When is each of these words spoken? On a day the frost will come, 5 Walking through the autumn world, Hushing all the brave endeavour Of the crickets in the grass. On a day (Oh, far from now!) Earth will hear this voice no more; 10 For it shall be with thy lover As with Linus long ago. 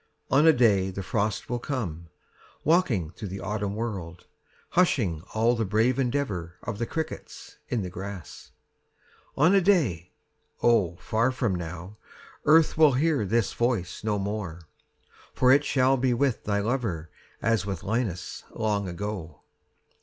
On 0.31 0.47
a 0.47 0.51
day 0.51 0.89
the 0.89 1.03
frost 1.03 1.47
will 1.47 1.59
come, 1.59 2.05
5 2.63 2.65
Walking 2.65 3.11
through 3.11 3.27
the 3.27 3.39
autumn 3.39 3.75
world, 3.75 4.25
Hushing 4.69 5.21
all 5.35 5.55
the 5.55 5.63
brave 5.63 5.99
endeavour 5.99 6.55
Of 6.63 6.79
the 6.79 6.87
crickets 6.87 7.57
in 7.69 7.83
the 7.83 7.89
grass. 7.91 8.49
On 9.37 9.53
a 9.53 9.61
day 9.61 10.11
(Oh, 10.63 10.95
far 10.95 11.29
from 11.29 11.53
now!) 11.53 11.97
Earth 12.45 12.79
will 12.79 12.93
hear 12.93 13.27
this 13.27 13.53
voice 13.53 14.03
no 14.03 14.17
more; 14.17 14.61
10 15.35 15.35
For 15.35 15.51
it 15.51 15.63
shall 15.63 15.97
be 15.97 16.15
with 16.15 16.45
thy 16.45 16.61
lover 16.61 17.11
As 17.39 17.67
with 17.67 17.83
Linus 17.83 18.43
long 18.49 18.87
ago. 18.87 19.41